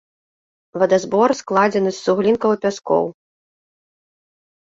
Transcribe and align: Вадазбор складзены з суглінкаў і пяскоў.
Вадазбор 0.83 1.29
складзены 1.41 1.91
з 1.99 2.07
суглінкаў 2.07 2.49
і 2.55 2.59
пяскоў. 2.65 3.05